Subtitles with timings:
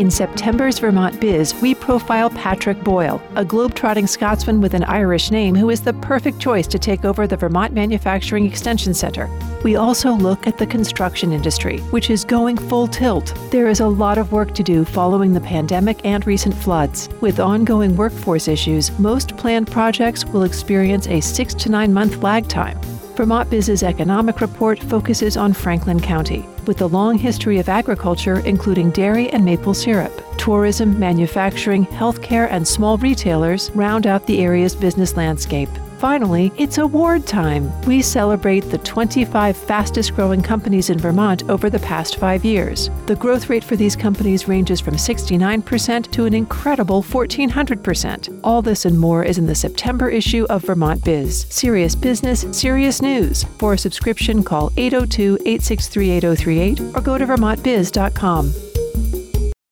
[0.00, 5.54] In September's Vermont Biz, we profile Patrick Boyle, a globe-trotting Scotsman with an Irish name
[5.54, 9.28] who is the perfect choice to take over the Vermont Manufacturing Extension Center.
[9.62, 13.38] We also look at the construction industry, which is going full tilt.
[13.50, 17.10] There is a lot of work to do following the pandemic and recent floods.
[17.20, 22.48] With ongoing workforce issues, most planned projects will experience a six to nine month lag
[22.48, 22.80] time.
[23.16, 28.90] Vermont Biz's economic report focuses on Franklin County, with a long history of agriculture, including
[28.90, 30.12] dairy and maple syrup.
[30.40, 35.68] Tourism, manufacturing, healthcare, and small retailers round out the area's business landscape.
[35.98, 37.70] Finally, it's award time.
[37.82, 42.88] We celebrate the 25 fastest growing companies in Vermont over the past five years.
[43.04, 48.40] The growth rate for these companies ranges from 69% to an incredible 1400%.
[48.42, 51.48] All this and more is in the September issue of Vermont Biz.
[51.50, 53.44] Serious business, serious news.
[53.58, 58.69] For a subscription, call 802 863 8038 or go to vermontbiz.com.